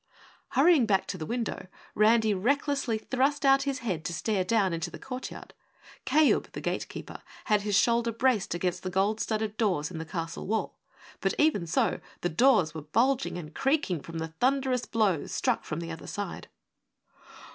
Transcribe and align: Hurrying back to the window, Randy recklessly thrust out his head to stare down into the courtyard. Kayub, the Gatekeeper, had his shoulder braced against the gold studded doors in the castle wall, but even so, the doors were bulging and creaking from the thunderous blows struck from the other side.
Hurrying 0.53 0.87
back 0.87 1.05
to 1.09 1.17
the 1.19 1.27
window, 1.27 1.67
Randy 1.93 2.33
recklessly 2.33 2.97
thrust 2.97 3.45
out 3.45 3.61
his 3.69 3.77
head 3.85 4.03
to 4.05 4.13
stare 4.13 4.43
down 4.43 4.73
into 4.73 4.89
the 4.89 4.97
courtyard. 4.97 5.53
Kayub, 6.07 6.51
the 6.53 6.59
Gatekeeper, 6.59 7.21
had 7.45 7.61
his 7.61 7.77
shoulder 7.77 8.11
braced 8.11 8.55
against 8.55 8.81
the 8.81 8.89
gold 8.89 9.19
studded 9.19 9.57
doors 9.57 9.91
in 9.91 9.99
the 9.99 10.03
castle 10.05 10.47
wall, 10.47 10.75
but 11.19 11.35
even 11.37 11.67
so, 11.67 11.99
the 12.21 12.29
doors 12.29 12.73
were 12.73 12.81
bulging 12.81 13.37
and 13.37 13.53
creaking 13.53 14.01
from 14.01 14.17
the 14.17 14.29
thunderous 14.39 14.87
blows 14.87 15.31
struck 15.31 15.63
from 15.63 15.79
the 15.79 15.91
other 15.91 16.07
side. 16.07 16.47